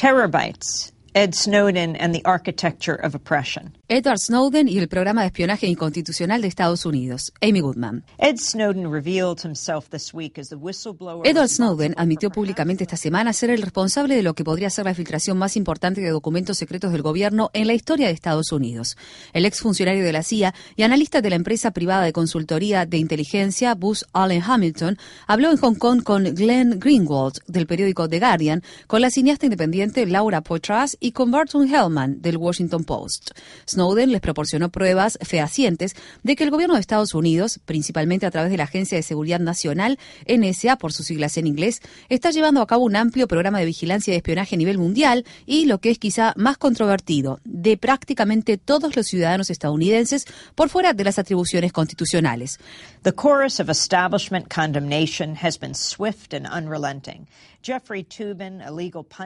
Terabytes 0.00 0.92
Ed 1.12 1.34
Snowden 1.34 1.96
and 1.96 2.14
the 2.14 2.22
Architecture 2.24 2.94
of 2.94 3.16
Oppression. 3.16 3.76
Edward 3.88 4.20
Snowden 4.20 4.68
y 4.68 4.78
el 4.78 4.86
programa 4.86 5.22
de 5.22 5.26
espionaje 5.26 5.66
inconstitucional 5.66 6.40
de 6.40 6.46
Estados 6.46 6.86
Unidos. 6.86 7.32
Amy 7.42 7.60
Goodman. 7.60 8.04
Ed 8.18 8.36
Snowden 8.38 8.88
revealed 8.88 9.40
himself 9.42 9.90
this 9.90 10.14
week 10.14 10.38
as 10.38 10.50
the 10.50 10.54
whistleblower. 10.54 11.26
Edward 11.26 11.48
Snowden 11.48 11.94
admitió 11.96 12.30
públicamente 12.30 12.84
esta 12.84 12.96
semana 12.96 13.32
ser 13.32 13.50
el 13.50 13.62
responsable 13.62 14.14
de 14.14 14.22
lo 14.22 14.34
que 14.34 14.44
podría 14.44 14.70
ser 14.70 14.84
la 14.84 14.94
filtración 14.94 15.36
más 15.36 15.56
importante 15.56 16.00
de 16.00 16.10
documentos 16.10 16.58
secretos 16.58 16.92
del 16.92 17.02
gobierno 17.02 17.50
en 17.54 17.66
la 17.66 17.74
historia 17.74 18.06
de 18.06 18.12
Estados 18.12 18.52
Unidos. 18.52 18.96
El 19.32 19.44
exfuncionario 19.44 20.04
de 20.04 20.12
la 20.12 20.22
CIA 20.22 20.54
y 20.76 20.84
analista 20.84 21.20
de 21.20 21.30
la 21.30 21.36
empresa 21.36 21.72
privada 21.72 22.04
de 22.04 22.12
consultoría 22.12 22.86
de 22.86 22.98
inteligencia 22.98 23.74
Booz 23.74 24.04
Allen 24.12 24.44
Hamilton 24.46 24.96
habló 25.26 25.50
en 25.50 25.56
Hong 25.56 25.74
Kong 25.74 26.04
con 26.04 26.22
Glenn 26.22 26.78
Greenwald 26.78 27.40
del 27.48 27.66
periódico 27.66 28.08
The 28.08 28.20
Guardian, 28.20 28.62
con 28.86 29.00
la 29.00 29.10
cineasta 29.10 29.46
independiente 29.46 30.06
Laura 30.06 30.42
Poitras 30.42 30.96
y 31.00 31.12
con 31.12 31.30
Barton 31.30 31.66
Hellman 31.68 32.20
del 32.22 32.36
Washington 32.36 32.84
Post. 32.84 33.32
Snowden 33.66 34.12
les 34.12 34.20
proporcionó 34.20 34.68
pruebas 34.68 35.18
fehacientes 35.22 35.96
de 36.22 36.36
que 36.36 36.44
el 36.44 36.50
gobierno 36.50 36.74
de 36.74 36.80
Estados 36.80 37.14
Unidos, 37.14 37.58
principalmente 37.64 38.26
a 38.26 38.30
través 38.30 38.50
de 38.50 38.58
la 38.58 38.64
Agencia 38.64 38.96
de 38.96 39.02
Seguridad 39.02 39.40
Nacional, 39.40 39.98
NSA 40.28 40.76
por 40.76 40.92
sus 40.92 41.06
siglas 41.06 41.36
en 41.38 41.46
inglés, 41.46 41.80
está 42.08 42.30
llevando 42.30 42.60
a 42.60 42.66
cabo 42.66 42.84
un 42.84 42.96
amplio 42.96 43.26
programa 43.26 43.58
de 43.58 43.64
vigilancia 43.64 44.12
y 44.12 44.16
espionaje 44.16 44.54
a 44.54 44.58
nivel 44.58 44.78
mundial 44.78 45.24
y, 45.46 45.64
lo 45.64 45.80
que 45.80 45.90
es 45.90 45.98
quizá 45.98 46.34
más 46.36 46.58
controvertido, 46.58 47.40
de 47.44 47.76
prácticamente 47.76 48.58
todos 48.58 48.94
los 48.94 49.06
ciudadanos 49.06 49.50
estadounidenses 49.50 50.26
por 50.54 50.68
fuera 50.68 50.92
de 50.92 51.04
las 51.04 51.18
atribuciones 51.18 51.72
constitucionales. 51.72 52.58
The 53.02 53.12
chorus 53.12 53.60
of 53.60 53.70
establishment 53.70 54.52
condemnation 54.54 55.36
has 55.42 55.58
been 55.58 55.74
swift 55.74 56.34
and 56.34 56.46
unrelenting. 56.46 57.26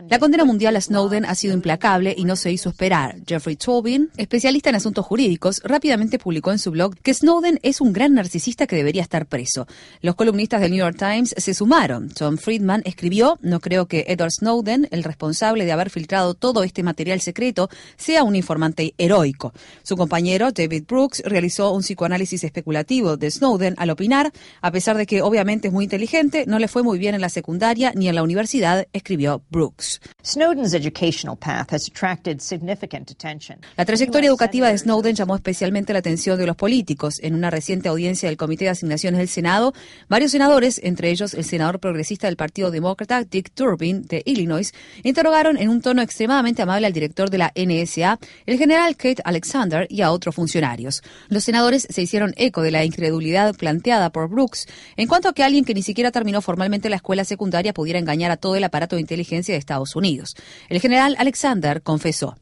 La 0.08 0.18
condena 0.18 0.44
mundial 0.44 0.74
a 0.74 0.80
Snowden 0.80 1.24
ha 1.24 1.34
sido 1.36 1.54
implacable 1.54 2.14
y 2.16 2.24
no 2.24 2.34
se 2.34 2.50
hizo 2.50 2.68
esperar. 2.68 3.16
Jeffrey 3.26 3.54
Tobin, 3.54 4.10
especialista 4.16 4.70
en 4.70 4.76
asuntos 4.76 5.06
jurídicos, 5.06 5.60
rápidamente 5.62 6.18
publicó 6.18 6.50
en 6.50 6.58
su 6.58 6.72
blog 6.72 6.96
que 6.96 7.14
Snowden 7.14 7.60
es 7.62 7.80
un 7.80 7.92
gran 7.92 8.14
narcisista 8.14 8.66
que 8.66 8.74
debería 8.74 9.02
estar 9.02 9.26
preso. 9.26 9.68
Los 10.00 10.16
columnistas 10.16 10.60
del 10.60 10.72
New 10.72 10.80
York 10.80 10.96
Times 10.98 11.32
se 11.36 11.54
sumaron. 11.54 12.08
Tom 12.08 12.36
Friedman 12.36 12.82
escribió, 12.84 13.38
no 13.40 13.60
creo 13.60 13.86
que 13.86 14.04
Edward 14.08 14.32
Snowden, 14.32 14.88
el 14.90 15.04
responsable 15.04 15.64
de 15.64 15.72
haber 15.72 15.90
filtrado 15.90 16.34
todo 16.34 16.64
este 16.64 16.82
material 16.82 17.20
secreto, 17.20 17.68
sea 17.96 18.24
un 18.24 18.34
informante 18.34 18.94
heroico. 18.98 19.52
Su 19.84 19.96
compañero 19.96 20.50
David 20.50 20.84
Brooks 20.88 21.22
realizó 21.24 21.72
un 21.72 21.82
psicoanálisis 21.82 22.42
especulativo 22.42 23.16
de 23.16 23.30
Snowden 23.30 23.74
al 23.78 23.90
opinar, 23.90 24.32
a 24.60 24.72
pesar 24.72 24.96
de 24.96 25.06
que 25.06 25.22
obviamente 25.22 25.68
es 25.68 25.72
muy 25.72 25.84
inteligente, 25.84 26.44
no 26.48 26.58
le 26.58 26.66
fue 26.66 26.82
muy 26.82 26.98
bien 26.98 27.14
en 27.14 27.20
la 27.20 27.28
secundaria 27.28 27.92
ni 27.94 28.08
en 28.08 28.16
la 28.16 28.23
universidad, 28.24 28.86
escribió 28.92 29.42
Brooks. 29.50 30.00
La 33.76 33.84
trayectoria 33.84 34.28
educativa 34.28 34.68
de 34.68 34.78
Snowden 34.78 35.14
llamó 35.14 35.36
especialmente 35.36 35.92
la 35.92 36.00
atención 36.00 36.38
de 36.38 36.46
los 36.46 36.56
políticos. 36.56 37.20
En 37.22 37.34
una 37.34 37.50
reciente 37.50 37.88
audiencia 37.88 38.28
del 38.28 38.36
Comité 38.36 38.64
de 38.64 38.70
Asignaciones 38.70 39.18
del 39.18 39.28
Senado, 39.28 39.74
varios 40.08 40.32
senadores, 40.32 40.80
entre 40.82 41.10
ellos 41.10 41.34
el 41.34 41.44
senador 41.44 41.80
progresista 41.80 42.26
del 42.26 42.36
Partido 42.36 42.70
Demócrata, 42.70 43.22
Dick 43.24 43.52
Durbin, 43.54 44.02
de 44.02 44.22
Illinois, 44.24 44.72
interrogaron 45.02 45.56
en 45.56 45.68
un 45.68 45.80
tono 45.80 46.02
extremadamente 46.02 46.62
amable 46.62 46.86
al 46.86 46.92
director 46.92 47.30
de 47.30 47.38
la 47.38 47.52
NSA, 47.54 48.18
el 48.46 48.58
general 48.58 48.96
Kate 48.96 49.22
Alexander, 49.24 49.86
y 49.88 50.02
a 50.02 50.10
otros 50.10 50.34
funcionarios. 50.34 51.02
Los 51.28 51.44
senadores 51.44 51.86
se 51.88 52.02
hicieron 52.02 52.34
eco 52.36 52.62
de 52.62 52.70
la 52.70 52.84
incredulidad 52.84 53.54
planteada 53.54 54.10
por 54.10 54.28
Brooks 54.28 54.66
en 54.96 55.08
cuanto 55.08 55.28
a 55.28 55.32
que 55.32 55.42
alguien 55.42 55.64
que 55.64 55.74
ni 55.74 55.82
siquiera 55.82 56.10
terminó 56.10 56.40
formalmente 56.40 56.88
la 56.88 56.96
escuela 56.96 57.24
secundaria 57.24 57.74
pudiera 57.74 57.98
engañar 57.98 58.13
a 58.22 58.36
todo 58.36 58.56
el 58.56 58.64
aparato 58.64 58.96
de 58.96 59.02
inteligencia 59.02 59.54
de 59.54 59.58
Estados 59.58 59.96
Unidos. 59.96 60.36
El 60.68 60.80
general 60.80 61.16
Alexander 61.18 61.82
confesó. 61.82 62.36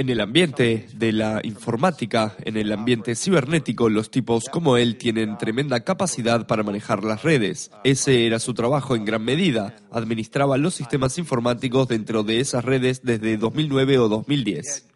En 0.00 0.10
el 0.10 0.20
ambiente 0.20 0.86
de 0.94 1.10
la 1.10 1.40
informática, 1.42 2.36
en 2.44 2.56
el 2.56 2.70
ambiente 2.70 3.16
cibernético, 3.16 3.88
los 3.88 4.12
tipos 4.12 4.48
como 4.48 4.76
él 4.76 4.96
tienen 4.96 5.36
tremenda 5.38 5.80
capacidad 5.80 6.46
para 6.46 6.62
manejar 6.62 7.02
las 7.02 7.24
redes. 7.24 7.72
Ese 7.82 8.24
era 8.24 8.38
su 8.38 8.54
trabajo 8.54 8.94
en 8.94 9.04
gran 9.04 9.24
medida. 9.24 9.74
Administraba 9.90 10.56
los 10.56 10.74
sistemas 10.74 11.18
informáticos 11.18 11.88
dentro 11.88 12.22
de 12.22 12.38
esas 12.38 12.64
redes 12.64 13.02
desde 13.02 13.36
2009 13.38 13.98
o 13.98 14.08
2010. 14.08 14.86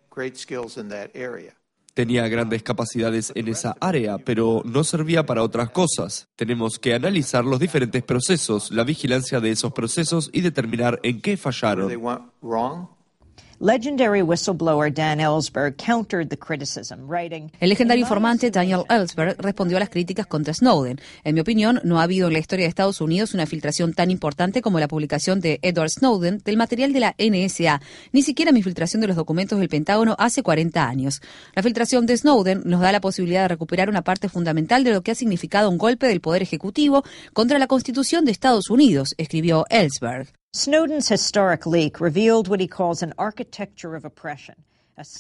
Tenía 1.95 2.27
grandes 2.29 2.63
capacidades 2.63 3.33
en 3.35 3.49
esa 3.49 3.77
área, 3.81 4.19
pero 4.19 4.63
no 4.65 4.83
servía 4.83 5.27
para 5.27 5.43
otras 5.43 5.71
cosas. 5.71 6.29
Tenemos 6.37 6.79
que 6.79 6.95
analizar 6.95 7.45
los 7.45 7.61
diferentes 7.61 8.03
procesos, 8.03 8.71
la 8.71 8.85
vigilancia 8.85 9.41
de 9.41 9.51
esos 9.51 9.73
procesos 9.73 10.31
y 10.33 10.41
determinar 10.41 11.01
en 11.03 11.21
qué 11.21 11.37
fallaron. 11.37 11.89
El 17.61 17.69
legendario 17.69 18.03
informante 18.03 18.51
Daniel 18.51 18.83
Ellsberg 18.89 19.41
respondió 19.41 19.77
a 19.77 19.81
las 19.81 19.89
críticas 19.89 20.27
contra 20.27 20.53
Snowden. 20.53 21.01
En 21.23 21.37
mi 21.37 21.43
opinión, 21.43 21.81
no 21.85 22.01
ha 22.01 22.03
habido 22.03 22.27
en 22.27 22.33
la 22.33 22.41
historia 22.41 22.65
de 22.65 22.71
Estados 22.71 23.01
Unidos 23.01 23.35
una 23.35 23.47
filtración 23.47 23.95
tan 23.95 24.11
importante 24.11 24.63
como 24.63 24.81
la 24.81 24.89
publicación 24.89 25.41
de 25.41 25.61
Edward 25.63 25.91
Snowden 25.91 26.39
del 26.45 26.57
material 26.57 26.93
de 26.93 26.99
la 26.99 27.15
NSA, 27.17 27.81
ni 28.11 28.23
siquiera 28.23 28.51
mi 28.51 28.65
filtración 28.65 29.01
de 29.01 29.07
los 29.07 29.15
documentos 29.15 29.61
del 29.61 29.69
Pentágono 29.69 30.17
hace 30.19 30.43
40 30.43 30.85
años. 30.85 31.23
La 31.55 31.63
filtración 31.63 32.05
de 32.05 32.17
Snowden 32.17 32.63
nos 32.65 32.81
da 32.81 32.91
la 32.91 33.01
posibilidad 33.01 33.43
de 33.43 33.49
recuperar 33.49 33.89
una 33.89 34.03
parte 34.03 34.29
fundamental 34.29 34.83
de 34.83 34.91
lo 34.91 35.03
que 35.03 35.13
ha 35.13 35.15
significado 35.15 35.71
un 35.71 35.79
golpe 35.79 36.09
del 36.09 36.21
Poder 36.21 36.43
Ejecutivo 36.43 37.05
contra 37.33 37.61
la 37.61 37.69
Constitución 37.69 38.25
de 38.25 38.33
Estados 38.33 38.71
Unidos, 38.71 39.15
escribió 39.19 39.67
Ellsberg. 39.71 40.42
Snowden's 40.55 41.09
historic 41.09 41.65
leak 41.65 41.99
revealed 41.99 42.47
what 42.47 42.61
he 42.61 42.67
calls 42.67 43.03
an 43.03 43.15
architecture 43.17 43.97
of 43.97 44.05
oppression. 44.05 44.55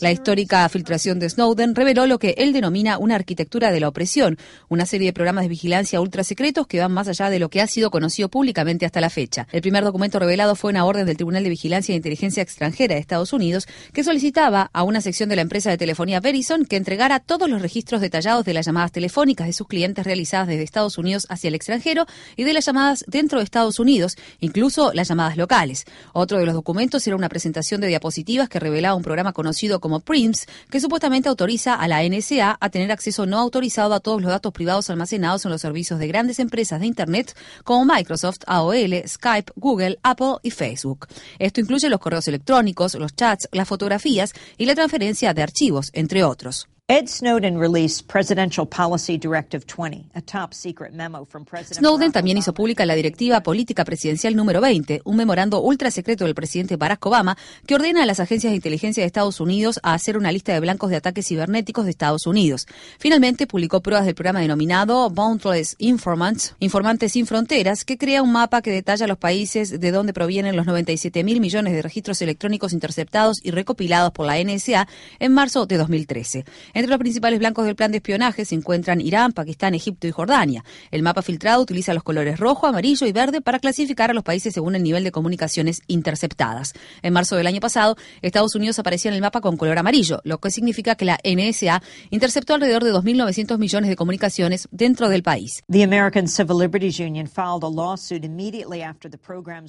La 0.01 0.13
histórica 0.13 0.69
filtración 0.69 1.19
de 1.19 1.29
Snowden 1.29 1.75
reveló 1.75 2.07
lo 2.07 2.19
que 2.19 2.35
él 2.39 2.53
denomina 2.53 2.99
una 2.99 3.15
arquitectura 3.15 3.73
de 3.73 3.81
la 3.81 3.89
opresión, 3.89 4.39
una 4.69 4.87
serie 4.87 5.09
de 5.09 5.13
programas 5.13 5.45
de 5.45 5.49
vigilancia 5.49 6.01
ultra 6.01 6.25
secretos 6.25 6.67
que 6.67 6.81
van 6.81 6.93
más 6.93 7.09
allá 7.09 7.31
de 7.31 7.39
lo 7.39 7.49
que 7.49 7.61
ha 7.61 7.67
sido 7.67 7.91
conocido 7.91 8.29
públicamente 8.29 8.87
hasta 8.87 9.01
la 9.01 9.11
fecha. 9.11 9.47
El 9.53 9.63
primer 9.63 9.85
documento 9.85 10.19
revelado 10.19 10.55
fue 10.55 10.71
una 10.71 10.85
orden 10.85 11.07
del 11.07 11.17
Tribunal 11.17 11.43
de 11.45 11.51
Vigilancia 11.51 11.93
e 11.93 11.97
Inteligencia 11.97 12.43
Extranjera 12.43 12.95
de 12.95 13.01
Estados 13.01 13.33
Unidos 13.33 13.67
que 13.93 14.05
solicitaba 14.05 14.71
a 14.73 14.83
una 14.83 15.01
sección 15.01 15.29
de 15.29 15.37
la 15.37 15.43
empresa 15.43 15.71
de 15.71 15.79
telefonía 15.79 16.21
Verizon 16.21 16.65
que 16.65 16.77
entregara 16.77 17.21
todos 17.21 17.49
los 17.49 17.63
registros 17.63 18.01
detallados 18.01 18.45
de 18.45 18.55
las 18.55 18.67
llamadas 18.67 18.93
telefónicas 18.93 19.47
de 19.47 19.53
sus 19.53 19.67
clientes 19.67 20.05
realizadas 20.05 20.49
desde 20.49 20.63
Estados 20.63 20.99
Unidos 20.99 21.27
hacia 21.29 21.49
el 21.49 21.55
extranjero 21.55 22.07
y 22.37 22.45
de 22.45 22.53
las 22.53 22.67
llamadas 22.67 23.05
dentro 23.07 23.39
de 23.39 23.45
Estados 23.45 23.79
Unidos, 23.79 24.17
incluso 24.41 24.93
las 24.93 25.09
llamadas 25.09 25.37
locales. 25.37 25.85
Otro 26.13 26.39
de 26.39 26.47
los 26.47 26.55
documentos 26.55 27.07
era 27.07 27.17
una 27.17 27.29
presentación 27.29 27.81
de 27.81 27.89
diapositivas 27.89 28.49
que 28.49 28.61
revelaba 28.61 28.95
un 28.95 29.03
programa 29.03 29.33
conocido 29.33 29.72
como 29.81 30.01
PRIMS, 30.01 30.47
que 30.71 30.81
supuestamente 30.81 31.29
autoriza 31.29 31.75
a 31.75 31.89
la 31.89 32.03
NSA 32.03 32.57
a 32.61 32.71
tener 32.71 32.91
acceso 32.93 33.27
no 33.27 33.39
autorizado 33.39 33.95
a 33.95 34.01
todos 34.01 34.21
los 34.21 34.31
datos 34.31 34.53
privados 34.53 34.91
almacenados 34.91 35.45
en 35.45 35.51
los 35.51 35.61
servicios 35.61 35.99
de 35.99 36.09
grandes 36.09 36.39
empresas 36.39 36.81
de 36.81 36.87
Internet 36.87 37.37
como 37.65 37.85
Microsoft, 37.85 38.41
AOL, 38.47 39.03
Skype, 39.07 39.53
Google, 39.57 39.99
Apple 40.03 40.37
y 40.43 40.51
Facebook. 40.51 41.07
Esto 41.39 41.61
incluye 41.61 41.89
los 41.89 42.01
correos 42.01 42.29
electrónicos, 42.29 42.95
los 42.95 43.15
chats, 43.15 43.49
las 43.53 43.69
fotografías 43.69 44.33
y 44.59 44.67
la 44.67 44.75
transferencia 44.75 45.35
de 45.35 45.43
archivos, 45.43 45.91
entre 45.93 46.25
otros. 46.25 46.69
Ed 46.93 47.09
Snowden 47.09 47.59
released 47.59 48.07
Presidential 48.07 48.67
Policy 48.67 49.17
Directive 49.17 49.65
20, 49.67 50.11
a 50.15 50.21
top 50.21 50.53
secret 50.53 50.93
memo 50.93 51.25
from 51.25 51.43
President 51.47 51.79
Snowden 51.79 52.13
también 52.13 52.37
hizo 52.37 52.53
pública 52.53 52.85
la 52.85 52.95
Directiva 52.95 53.43
Política 53.43 53.83
Presidencial 53.87 54.37
número 54.37 54.61
20, 54.61 55.01
un 55.07 55.17
memorando 55.17 55.63
ultra 55.63 55.91
secreto 55.91 56.27
del 56.27 56.35
presidente 56.35 56.77
Barack 56.77 57.07
Obama 57.07 57.39
que 57.67 57.77
ordena 57.77 58.03
a 58.03 58.07
las 58.07 58.21
agencias 58.21 58.51
de 58.51 58.57
inteligencia 58.57 59.03
de 59.03 59.07
Estados 59.07 59.41
Unidos 59.41 59.81
a 59.83 59.95
hacer 59.95 60.19
una 60.19 60.31
lista 60.33 60.53
de 60.53 60.61
blancos 60.61 60.91
de 60.91 60.97
ataques 60.97 61.27
cibernéticos 61.27 61.87
de 61.87 61.93
Estados 61.93 62.27
Unidos. 62.27 62.67
Finalmente 62.99 63.47
publicó 63.47 63.81
pruebas 63.81 64.05
del 64.05 64.15
programa 64.15 64.41
denominado 64.41 65.09
Boundless 65.09 65.77
Informants, 65.79 66.57
Informantes 66.59 67.13
sin 67.13 67.27
Fronteras, 67.27 67.87
que 67.87 67.97
crea 67.97 68.23
un 68.23 68.33
mapa 68.33 68.61
que 68.61 68.71
detalla 68.71 69.07
los 69.07 69.17
países 69.17 69.81
de 69.81 69.93
donde 69.93 70.13
provienen 70.13 70.57
los 70.57 70.67
97 70.67 71.25
mil 71.25 71.41
millones 71.41 71.73
de 71.73 71.81
registros 71.81 72.21
electrónicos 72.21 72.75
interceptados 72.75 73.39
y 73.43 73.51
recopilados 73.51 74.13
por 74.13 74.27
la 74.27 74.39
NSA 74.45 74.87
en 75.21 75.33
marzo 75.33 75.65
de 75.65 75.79
2013. 75.79 76.45
Entre 76.83 76.91
los 76.91 76.99
principales 76.99 77.39
blancos 77.39 77.65
del 77.65 77.77
plan 77.77 77.93
de 77.93 77.99
espionaje 77.99 78.45
se 78.45 78.57
encuentran 78.57 79.01
Irán, 79.01 79.31
Pakistán, 79.31 79.73
Egipto 79.73 80.09
y 80.09 80.11
Jordania. 80.11 80.65
El 80.91 81.05
mapa 81.05 81.23
filtrado 81.23 81.63
utiliza 81.63 81.95
los 81.95 82.03
colores 82.03 82.41
rojo, 82.41 82.67
amarillo 82.67 83.07
y 83.07 83.13
verde 83.13 83.41
para 83.41 83.61
clasificar 83.61 84.11
a 84.11 84.15
los 84.15 84.25
países 84.25 84.53
según 84.53 84.75
el 84.75 84.83
nivel 84.83 85.05
de 85.05 85.13
comunicaciones 85.13 85.83
interceptadas. 85.87 86.73
En 87.03 87.13
marzo 87.13 87.37
del 87.37 87.47
año 87.47 87.61
pasado, 87.61 87.97
Estados 88.21 88.57
Unidos 88.57 88.81
aparecía 88.81 89.13
en 89.13 89.15
el 89.15 89.21
mapa 89.21 89.41
con 89.41 89.57
color 89.57 89.79
amarillo, 89.79 90.21
lo 90.25 90.39
que 90.39 90.51
significa 90.51 90.97
que 90.97 91.05
la 91.05 91.21
NSA 91.23 91.85
interceptó 92.11 92.55
alrededor 92.55 92.83
de 92.83 92.93
2.900 92.93 93.59
millones 93.59 93.89
de 93.89 93.95
comunicaciones 93.95 94.67
dentro 94.73 95.09
del 95.09 95.23
país. 95.23 95.63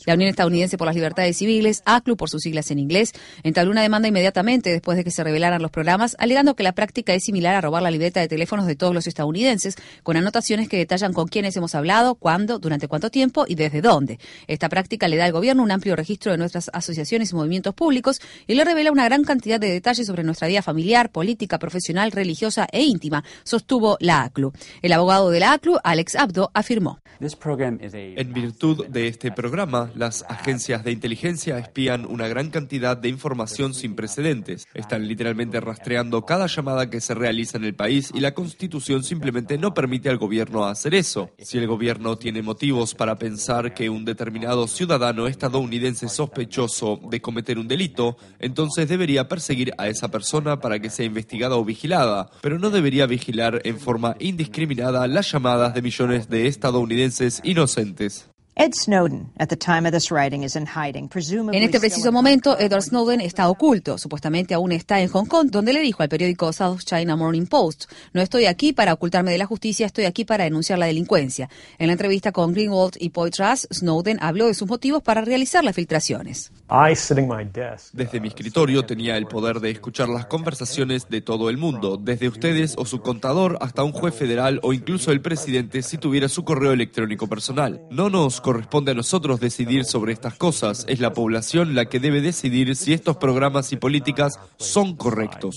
La 0.07 0.15
Unión 0.15 0.29
Estadounidense 0.31 0.79
por 0.79 0.87
las 0.87 0.95
Libertades 0.95 1.37
Civiles, 1.37 1.83
ACLU 1.85 2.17
por 2.17 2.31
sus 2.31 2.41
siglas 2.41 2.71
en 2.71 2.79
inglés, 2.79 3.11
entabló 3.43 3.69
una 3.69 3.83
demanda 3.83 4.07
inmediatamente 4.07 4.71
después 4.71 4.97
de 4.97 5.03
que 5.03 5.11
se 5.11 5.23
revelaran 5.23 5.61
los 5.61 5.69
programas, 5.69 6.15
alegando 6.17 6.55
que 6.55 6.63
la 6.63 6.71
práctica 6.71 6.92
práctica 6.93 7.15
es 7.15 7.23
similar 7.23 7.55
a 7.55 7.61
robar 7.61 7.81
la 7.81 7.89
libreta 7.89 8.19
de 8.19 8.27
teléfonos 8.27 8.67
de 8.67 8.75
todos 8.75 8.93
los 8.93 9.07
estadounidenses, 9.07 9.77
con 10.03 10.15
anotaciones 10.15 10.69
que 10.69 10.77
detallan 10.77 11.11
con 11.11 11.27
quiénes 11.27 11.57
hemos 11.57 11.73
hablado, 11.73 12.13
cuándo, 12.13 12.59
durante 12.59 12.87
cuánto 12.87 13.09
tiempo 13.09 13.45
y 13.47 13.55
desde 13.55 13.81
dónde. 13.81 14.19
Esta 14.45 14.69
práctica 14.69 15.07
le 15.07 15.17
da 15.17 15.25
al 15.25 15.31
gobierno 15.31 15.63
un 15.63 15.71
amplio 15.71 15.95
registro 15.95 16.31
de 16.31 16.37
nuestras 16.37 16.69
asociaciones 16.71 17.31
y 17.31 17.35
movimientos 17.35 17.73
públicos 17.73 18.21
y 18.45 18.53
le 18.53 18.63
revela 18.63 18.91
una 18.91 19.05
gran 19.05 19.23
cantidad 19.23 19.59
de 19.59 19.71
detalles 19.71 20.05
sobre 20.05 20.23
nuestra 20.23 20.47
vida 20.47 20.61
familiar, 20.61 21.09
política, 21.09 21.57
profesional, 21.57 22.11
religiosa 22.11 22.67
e 22.71 22.83
íntima, 22.83 23.23
sostuvo 23.43 23.97
la 23.99 24.21
ACLU. 24.21 24.53
El 24.83 24.93
abogado 24.93 25.31
de 25.31 25.39
la 25.39 25.53
ACLU, 25.53 25.79
Alex 25.83 26.13
Abdo, 26.13 26.51
afirmó. 26.53 26.99
En 27.19 28.33
virtud 28.33 28.85
de 28.87 29.07
este 29.07 29.31
programa, 29.31 29.89
las 29.95 30.25
agencias 30.27 30.83
de 30.83 30.91
inteligencia 30.91 31.57
espían 31.57 32.05
una 32.05 32.27
gran 32.27 32.51
cantidad 32.51 32.97
de 32.97 33.09
información 33.09 33.73
sin 33.73 33.95
precedentes. 33.95 34.67
Están 34.73 35.07
literalmente 35.07 35.59
rastreando 35.59 36.25
cada 36.25 36.47
llamada 36.47 36.82
que 36.89 37.01
se 37.01 37.13
realiza 37.13 37.57
en 37.57 37.65
el 37.65 37.75
país 37.75 38.11
y 38.13 38.19
la 38.19 38.33
Constitución 38.33 39.03
simplemente 39.03 39.57
no 39.57 39.73
permite 39.73 40.09
al 40.09 40.17
gobierno 40.17 40.65
hacer 40.65 40.95
eso. 40.95 41.31
Si 41.39 41.57
el 41.57 41.67
gobierno 41.67 42.17
tiene 42.17 42.41
motivos 42.41 42.95
para 42.95 43.17
pensar 43.17 43.73
que 43.73 43.89
un 43.89 44.05
determinado 44.05 44.67
ciudadano 44.67 45.27
estadounidense 45.27 46.09
sospechoso 46.09 46.99
de 47.09 47.21
cometer 47.21 47.59
un 47.59 47.67
delito, 47.67 48.17
entonces 48.39 48.89
debería 48.89 49.27
perseguir 49.27 49.73
a 49.77 49.87
esa 49.87 50.09
persona 50.09 50.59
para 50.59 50.79
que 50.79 50.89
sea 50.89 51.05
investigada 51.05 51.55
o 51.55 51.65
vigilada, 51.65 52.29
pero 52.41 52.59
no 52.59 52.69
debería 52.69 53.05
vigilar 53.05 53.61
en 53.63 53.79
forma 53.79 54.15
indiscriminada 54.19 55.07
las 55.07 55.31
llamadas 55.31 55.73
de 55.73 55.81
millones 55.81 56.29
de 56.29 56.47
estadounidenses 56.47 57.41
inocentes. 57.43 58.32
Ed 58.55 58.73
Snowden, 58.75 59.31
at 59.39 59.49
the 59.49 59.57
time 59.57 59.87
of 59.87 59.93
this 59.93 60.11
writing, 60.11 60.43
is 60.43 60.55
in 60.55 60.67
hiding, 60.67 61.09
presumably 61.09 61.57
En 61.57 61.63
este 61.63 61.79
preciso 61.79 62.11
momento. 62.11 62.55
Edward 62.59 62.83
Snowden 62.83 63.19
está 63.19 63.49
oculto. 63.49 63.97
Supuestamente 63.97 64.53
aún 64.53 64.71
está 64.71 65.01
en 65.01 65.09
Hong 65.09 65.25
Kong, 65.25 65.49
donde 65.49 65.73
le 65.73 65.79
dijo 65.79 66.03
al 66.03 66.09
periódico 66.09 66.53
South 66.53 66.81
China 66.85 67.15
Morning 67.15 67.47
Post, 67.47 67.85
no 68.13 68.21
estoy 68.21 68.45
aquí 68.45 68.71
para 68.71 68.93
ocultarme 68.93 69.31
de 69.31 69.39
la 69.39 69.47
justicia, 69.47 69.87
estoy 69.87 70.05
aquí 70.05 70.23
para 70.23 70.43
denunciar 70.43 70.77
la 70.77 70.85
delincuencia. 70.85 71.49
En 71.79 71.87
la 71.87 71.93
entrevista 71.93 72.31
con 72.31 72.53
Greenwald 72.53 72.93
y 72.99 73.09
Poitras, 73.09 73.67
Snowden 73.73 74.19
habló 74.21 74.45
de 74.45 74.53
sus 74.53 74.67
motivos 74.67 75.01
para 75.01 75.21
realizar 75.21 75.63
las 75.63 75.75
filtraciones. 75.75 76.51
I 76.69 76.95
sitting 76.95 77.27
my 77.27 77.45
desk. 77.45 77.91
Desde 77.93 78.19
mi 78.19 78.27
escritorio 78.27 78.85
tenía 78.85 79.17
el 79.17 79.25
poder 79.25 79.61
de 79.61 79.71
escuchar 79.71 80.09
las 80.09 80.27
conversaciones 80.27 81.09
de 81.09 81.21
todo 81.21 81.49
el 81.49 81.57
mundo, 81.57 81.97
desde 81.97 82.27
ustedes 82.27 82.75
o 82.77 82.85
su 82.85 83.01
contador 83.01 83.57
hasta 83.61 83.83
un 83.83 83.93
juez 83.93 84.13
federal 84.13 84.59
o 84.61 84.73
incluso 84.73 85.11
el 85.11 85.21
presidente 85.21 85.81
si 85.81 85.97
tuviera 85.97 86.29
su 86.29 86.43
correo 86.43 86.71
electrónico 86.71 87.25
personal. 87.25 87.81
No 87.89 88.11
nos 88.11 88.42
corresponde 88.43 88.91
a 88.91 88.93
nosotros 88.93 89.39
decidir 89.39 89.85
sobre 89.85 90.13
estas 90.13 90.35
cosas, 90.35 90.85
es 90.87 90.99
la 90.99 91.13
población 91.13 91.73
la 91.73 91.85
que 91.85 91.99
debe 91.99 92.21
decidir 92.21 92.75
si 92.75 92.93
estos 92.93 93.17
programas 93.17 93.71
y 93.71 93.77
políticas 93.77 94.39
son 94.57 94.95
correctos. 94.95 95.55